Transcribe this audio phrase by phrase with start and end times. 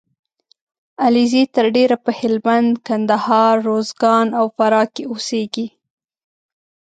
[1.05, 3.55] علیزي تر ډېره په هلمند، کندهار.
[3.69, 5.67] روزګان او فراه کې اوسېږي